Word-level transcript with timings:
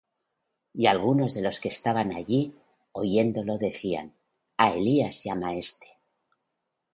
Y 0.73 0.87
algunos 0.87 1.35
de 1.35 1.43
los 1.43 1.59
que 1.59 1.67
estaban 1.69 2.11
allí, 2.11 2.55
oyéndolo, 2.91 3.59
decían: 3.59 4.15
A 4.57 4.73
Elías 4.73 5.23
llama 5.25 5.53
éste. 5.53 5.99